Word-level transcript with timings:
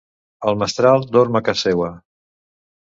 El 0.51 0.57
mestral 0.61 1.05
dorm 1.17 1.39
a 1.43 1.45
ca 1.51 1.57
seua. 1.63 1.95